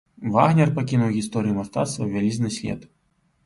Вагнер 0.35 0.71
пакінуў 0.79 1.11
у 1.13 1.15
гісторыі 1.19 1.57
мастацтва 1.59 2.11
вялізны 2.17 2.55
след. 2.61 2.93